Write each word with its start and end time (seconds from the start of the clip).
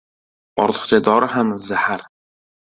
•Ortiqcha 0.63 0.99
dori 1.09 1.29
ham— 1.35 1.53
zahar. 1.67 2.07